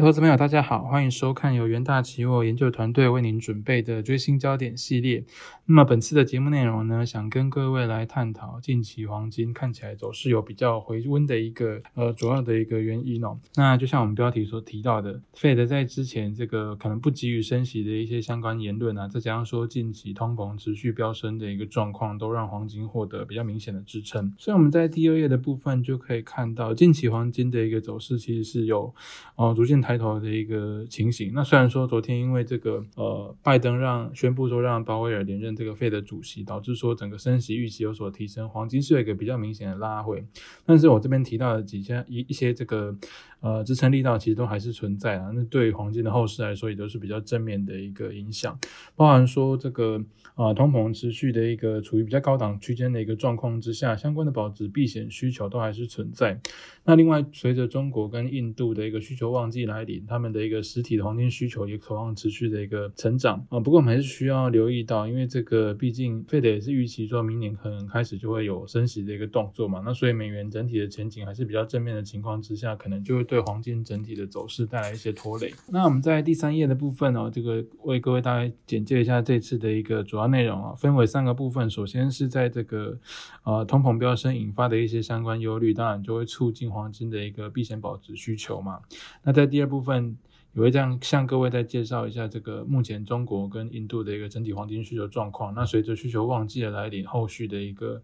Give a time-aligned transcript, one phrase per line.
[0.00, 5.22] 投资朋友，大家好，欢迎收看由元大期货研究团队为您准备的追星焦点系列。
[5.66, 13.38] 那么本次的节目内容呢，想跟各位来探讨近期黄金看起来走势有比较回温的一个呃主要的一个原因哦。
[13.56, 24.34] 那就像我们标题所提到的，Fed 在之前这个可能不急于升息的一些相关言论啊，再加上说近期通膨持续飙升的一个状况，都让黄金获得比较明显的支撑。
[24.38, 28.94] 所以我们在第二页的部分就可以看到，近期黄金的一个走势其实是有
[29.36, 29.54] 呃。
[29.60, 31.32] 逐渐开头的一个情形。
[31.34, 40.24] 那虽然说昨天因为这个呃，拜登让宣布说让鲍威尔连任这个费的主席，导致说整个升息预期有所提升，黄金是一个比较明显的拉回。
[40.64, 42.94] 但是我这边提到的几家一一些这个
[43.40, 45.30] 呃支撑力道其实都还是存在啊。
[45.34, 48.58] 那对黄金的后市来说，也都是比较正面的一个影响，
[48.96, 50.02] 包含说这个
[50.34, 56.40] 啊通膨持续的一个处于比较高档区间的一个状况之下，相关的保值避险需求都还是存在。
[56.84, 59.50] 那另外随着中国跟印度的一个需求旺。
[59.50, 63.58] 季来临，他们的一个实体的黄金需求也渴望持续的一个成长啊。
[63.58, 69.82] 不过我们还是需要留意到，因为这个毕竟费德也是预期说明年可能开始就会有升息的一个动作嘛。
[69.84, 75.54] 那所以美元整体的前景还是比较正面的情况之下，可能就会对黄金整体的走势带来一些拖累。
[75.68, 81.70] 那我们在第三页的部分哦，这个为各位大概简介一下这次的一个主要内容啊，分为三个部分。
[81.70, 82.98] 首先是在这个
[83.44, 88.80] 呃通膨飙升引发的一些相关忧虑，当然就会促进黄金的一个避险保值需求嘛。
[89.22, 90.18] 那在第二部分
[90.52, 95.54] 也会这样向各位再介绍一下这个目前中国跟印度的一个整体黄金需求状况。
[95.54, 98.02] 那随着需求旺季的来临，后续的一个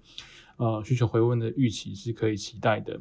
[0.56, 3.00] 呃需求回温的预期是可以期待的。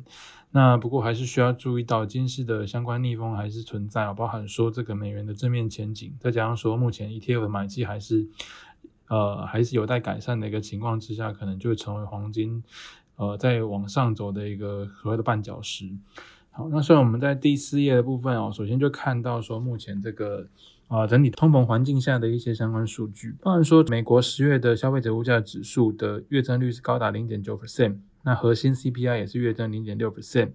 [0.51, 8.27] 那不过还是需要注意到，金市的相关逆风还是存在，包含说这个美元的正面前景，再加上说目前 ETF 买气还是
[9.07, 12.63] 呃还是有待改善的一个情况之下，可能就会成为黄金
[13.17, 15.91] 呃在往上走的一个所谓的绊脚石。
[16.57, 20.47] 好，那所以我们在第四页的部分哦，首先就看到说目前这个
[20.87, 30.51] 啊整体通膨环境下的一些相关数据，当然说美国十月的消费者物价指数的月增率是高达零点九 percent，那核心 CPI 也是月增零点六 percent，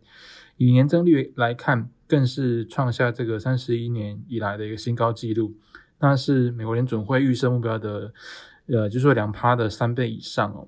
[0.57, 5.53] 以年增率来看，更是创下这个三十一年以来的一个新高纪录，
[5.99, 8.15] 那是美国联准会预设目标的
[8.69, 10.67] 呃，就是说两趴的三倍以上哦，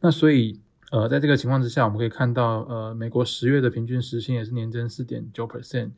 [0.00, 0.60] 那所以。
[0.94, 5.90] 呃，在这个情况之下，我们可以看到，呃，美国十月的平均时薪也是年增四点九 percent。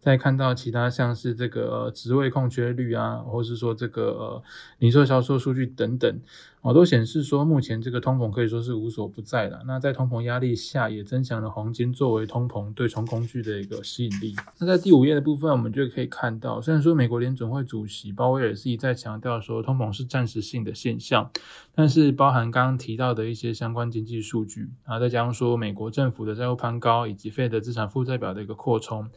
[0.00, 4.42] 再看到其他像是这个职位空缺率啊，或是说这个
[4.78, 6.20] 零售销售数据等等，
[6.62, 9.62] 哦，都显示说目前这个通膨可以说是无所不在了。
[9.66, 14.34] 那在通膨压力下，也增强了黄金作为通膨对冲工具的一个吸引力。
[14.58, 21.30] 那在第五页的部分，我们就可以看到，虽然说美国联准会主席鲍威尔是一再强调说通膨是暂时性的现象，
[21.74, 29.10] 但是包含刚刚提到的一些相关经济数据啊，再加上说美国政府的债务攀高以及费的资产负债表的一个扩充。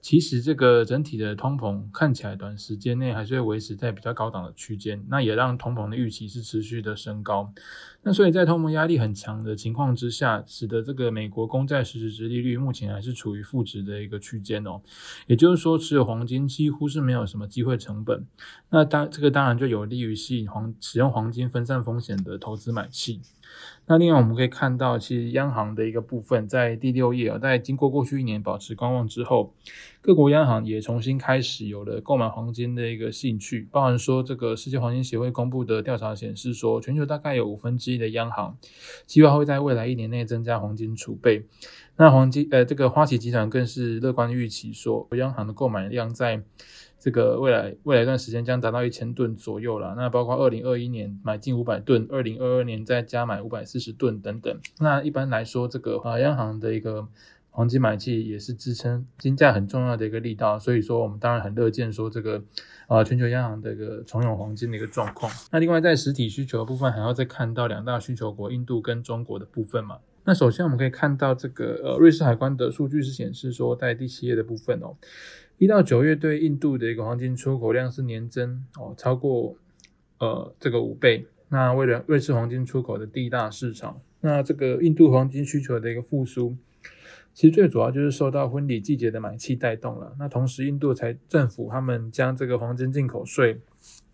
[0.00, 7.52] 其实这个整体的通膨看起来短时间内还是会维持在比较高档的区间，那也让通膨的预期是持续的升高。
[8.02, 14.80] 那所以在通膨压力很强的情况之下，使得这个美国公债实质值利率目前还是处于负值的一个区间哦。
[15.26, 18.26] 也就是说，持有黄金几乎是没有什么机会成本。
[18.70, 23.20] 那当这个当然就有利于吸引黄使用黄金分散风险的投资买气。
[23.90, 29.52] 那另外我们可以看到，其实央行的一个部分在第六页啊，在经过过去一年保持观望之后，
[30.00, 33.66] 各国央行也重新开始有了购买黄金的一个兴趣。
[33.72, 38.56] 包含说，这个世界黄金协会公布的调查显示说，全球大概有五分之一的央行
[39.06, 41.44] 计划会在未来一年内增加黄金储备。
[41.96, 46.44] 那黄金呃，这个花旗集团更是乐观预期说，央行的购买量在。
[47.00, 49.94] 这个未来未来一段时间将达到一千吨左右了。
[49.96, 54.54] 那包括二零二一年买进五百吨，二零二二年再加买五百四十吨等等。
[54.78, 57.08] 那一般来说，这个啊央行的一个
[57.48, 60.58] 黄金买气也是支撑金价很重要的一个力道。
[60.58, 62.42] 所以说，我们当然很乐见说这个
[62.86, 65.32] 啊全球央行的一个重用黄金的一个状况。
[65.50, 69.96] 那另外在实体需求的部分，还要再看到两大需求国印度跟中国的部分嘛。
[70.24, 74.94] 那首先我们可以看到这个呃瑞士海关的数据是显示说，在第七页的部分哦。
[75.60, 79.54] 一到九月对印度的一个黄金出口量是年增哦，超过
[80.18, 81.26] 呃这个五倍。
[81.50, 86.56] 那为了瑞士黄金出口的第一大市场，那这个印度黄金需求的一个复苏，
[87.34, 90.16] 其实最主要就是受到婚礼季节的买气带动了。
[90.18, 93.60] 那同时，印度财政府他们将这个黄金进口税。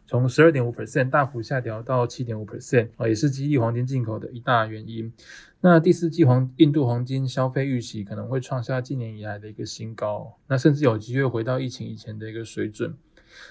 [0.07, 5.13] 从十二点五 percent 大幅下调到七点五 percent 啊，也是激励黄金进口的一大原因。
[5.61, 12.97] 那第四季黄印度黄金消费预期可能会创下近年以来的一个新高，那甚至有机会回到疫情以前的一个水准。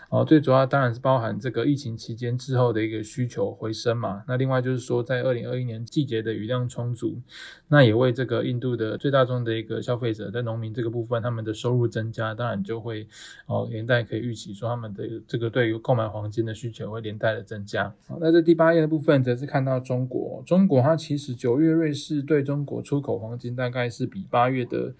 [0.09, 4.23] 哦，最主要当然是包含这个疫情期间之后的一个需求回升嘛。
[4.27, 7.21] 那另外就是说，在二零二一年季节的雨量充足，
[7.67, 13.07] 那也为这个印度的最大众的一个消费者在农民这个部分，他们的收入增加，当然就会
[13.47, 17.93] 哦连带可以预期说他们的这个对于购买黄金的需求会连带的增加。
[18.07, 24.93] 好，那这第八页的部分则是看到中国，中国它其实九月瑞士对中国出口黄金大概是比八月的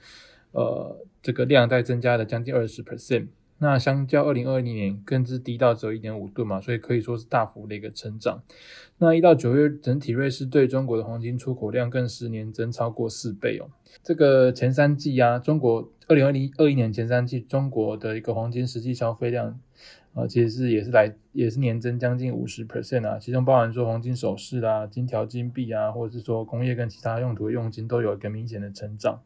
[0.51, 3.27] 呃这个量在增加了将近二十 percent。
[3.57, 8.43] 那相较二零二零年更是低到只有一点五吨嘛，所以可以说是大幅的一个成长。
[8.97, 13.69] 那一到九月，整体瑞士对中国的黄金出口量更是年增超过四倍哦。
[14.03, 19.59] 这个前三季啊，中国二零二零二一年前三季中国的一个黄金实际消费量
[20.13, 29.21] 啊，其实是也是来也是年增将近五十 percent 啊，其中包含说黄金首饰啦、金条、金币啊，或者是说工业跟其他用途的用金都有一个明显的成长。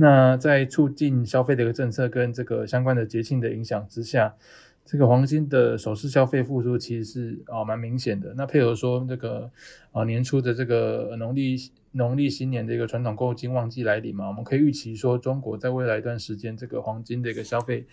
[0.00, 4.32] 那在促进消费的一个政策跟这个相关的节庆的影响之下，
[4.84, 8.32] 这个黄金的首饰消费复苏其实是啊蛮明显的。
[8.36, 9.50] 那配合说这个
[9.90, 11.56] 啊年初的这个农历
[11.98, 17.86] 农历新年的一个传统购金旺季来临嘛，我们可以预期说中国在未来一段时间这个黄金的一个消费。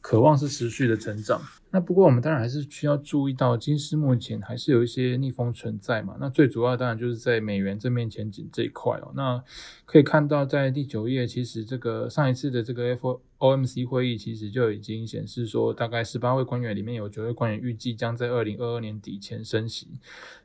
[0.00, 6.16] 渴望是持续的成长，那不过我们当然还是需要注意到，金市目前还是有一些逆风存在嘛。
[6.20, 9.10] 那最主要当然就是在美元正面前景这一块哦。
[9.16, 9.42] 那
[9.84, 19.88] 可以看到，在第九页，其实这个上一次的这个 F O M C 会议，其实就已经显示说，大概十八位官员里面有九位官员预计将在二零二二年底前升息。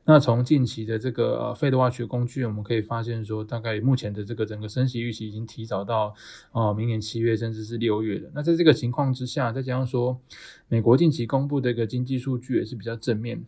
[0.06, 6.16] 那从近期的这个呃费德 watch 工具，我们可以发现说，大概目前的这个整个升息预期已经提早到
[6.52, 8.32] 啊明年七月甚至是六月了。
[8.34, 10.20] 那在这个情况之下，再加上说
[10.70, 13.44] 美国近期公布的一个经济数据也是比较正面，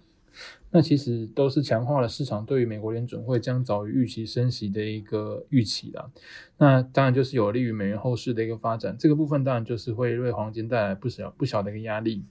[0.72, 6.12] 那其实都是强化了市场对于美国联准会将早于预期升息的一个预期啦。
[6.58, 12.24] 那当然就是有利于美元后市的一个发展，这个部分当然就是会为黄金带来不小不小的一个压力。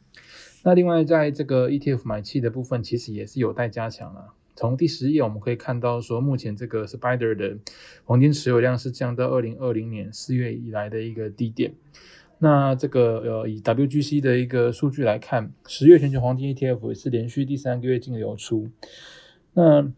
[0.63, 4.33] 那另外，在这个 ETF 买气的部分，其实也是有待加强了。
[4.57, 7.59] 从第十页我们可以看到，说目前这个 Spider 的
[8.05, 11.75] 黄金持有量是降到二零二零年四月以来的一个低点。
[12.39, 18.69] 那这个呃，以 WGC 的一个数据来看，十月全球黄金 ETF 也是连续第三个月净流出。
[19.55, 19.91] 那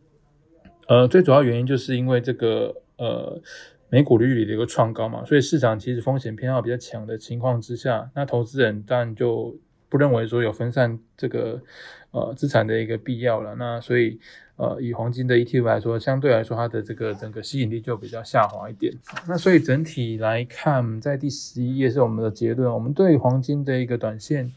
[0.89, 3.43] 呃，最主要原因就是因为这个呃，
[3.91, 9.59] 美股利率的一个创高嘛，所以市场其实风险偏好比较强的情况之下，那投资人当然就。
[9.89, 11.61] 不认为说有分散这个
[12.11, 14.19] 呃资产的一个必要了，那所以
[14.57, 18.93] 呃以黄金的 ETF 来说，相对来说它的这个整个吸引力就比较下滑一点。
[19.29, 24.53] 那所以整体来看，在第十一页是我们的结论，我们对黄金的一个短线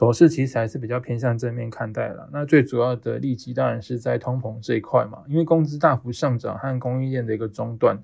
[0.00, 2.26] 走势其实还是比较偏向正面看待了。
[2.32, 8.02] 那最主要的利基当然是在通膨这一块嘛，因为工资大幅上涨和供应链的一个中断。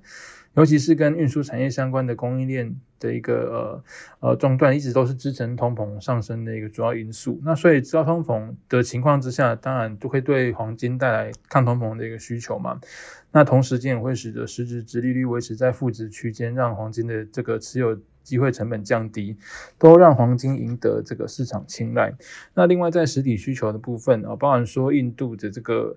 [0.53, 3.83] 尤其是跟运输产业相关的供应链的一个
[4.21, 7.41] 呃呃中断，一直都是支撑通膨上升的一个主要因素。
[7.43, 12.79] 那所以，高通膨的情况之下，当然都会对黄金带来抗通膨的一个需求嘛。
[13.33, 19.37] 那同时间也会使得实质值利率维持在负值区间，让黄金的这个持有机会成本降低，
[19.79, 22.13] 都让黄金赢得这个市场青睐。
[22.55, 25.97] 那另外在实体需求的部分啊，包含说印度的这个。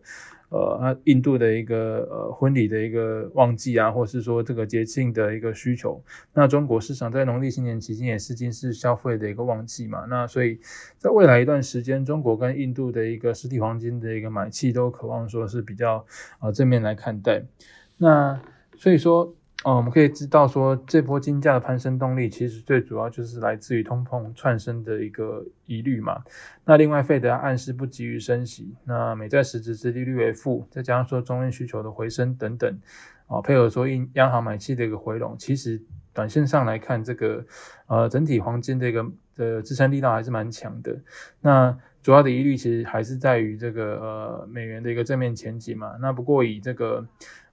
[0.52, 6.04] 呃，印度的一个呃婚礼的一个旺季啊，或是说这个节庆的一个需求，
[6.34, 10.60] 那中国市场在农历新年期间也是金市消费的一个旺季嘛，那所以
[10.98, 16.04] 在未来一段时间，中国跟印度的一个实体黄金的一个买气都渴望说是比较
[16.40, 17.44] 啊正面来看待，
[17.98, 18.42] 那
[18.76, 19.36] 所以说。
[19.66, 26.24] 哦，我们可以知道说，这波金价的攀升动力其实最主要就是来自于通膨窜升的一个疑虑嘛。
[26.64, 32.80] 那另外，费德暗示不急于升息，那美债实质之利率为负，再加上说中印需求的回升等等，
[33.28, 35.82] 啊，配合说央央行买气的一个回笼，其实
[36.14, 37.46] 短线上来看，这个
[37.88, 40.98] 呃整体黄金的一个的支撑力道还是蛮强的。
[41.42, 45.98] 那主要的疑虑其实还是在于这个呃美元的一个正面前景嘛。
[46.00, 47.06] 那不过以这个。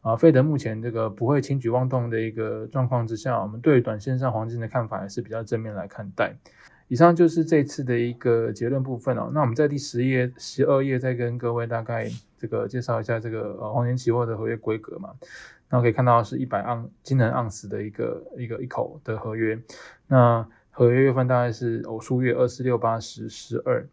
[0.07, 6.33] 啊，费德目前这个不会轻举妄动的一个状况之下，我们对短线上黄金的看法还是比较正面来看待。
[6.87, 9.29] 以上就是这次的一个结论部分哦。
[9.35, 12.09] 那我们在第十页、十二页再跟各位大概
[12.39, 15.11] 这个介绍一下这个呃黄金期货的合约规格嘛。
[15.69, 19.61] 那可以看到是一百盎金能盎司的一个一个一口的合约。
[20.07, 23.85] 那合约月份大概是偶数月二四六八十十二。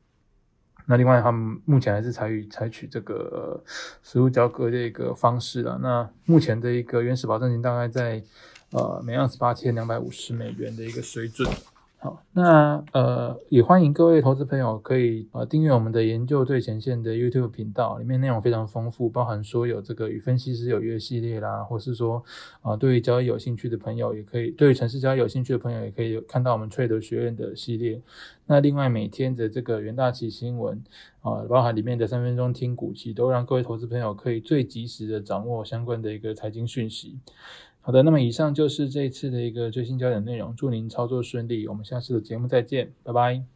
[0.86, 3.64] 那另外，他们目前还是采取采取这个
[4.02, 5.80] 实物交割的一个方式了。
[5.82, 8.22] 那目前的一个原始保证金大概在
[8.72, 11.48] 呃每盎司八千两百五十美元的一个水准。
[12.04, 22.22] 好，那呃，也欢迎各位投资朋友可以呃订阅我们的研究最前线的 YouTube 频道，里面内容非常丰富，包含说有这个与分析师有约系列啦，或是说
[22.62, 28.02] 啊，对于交易有兴趣的朋友也可以，对于城市交易有兴趣的朋友也可以看到我们 Trade 学院的系列。
[28.48, 30.84] 那另外每天的这个元大旗新闻
[31.22, 37.18] 啊，包含里面的三分钟听股期，都让各位投资朋友可以最及时的掌握相关的一个财经讯息。
[37.86, 43.53] 好的，那么以上就是这一次的一个最新焦点内容，祝您操作顺利，我们下次的节目再见，拜拜。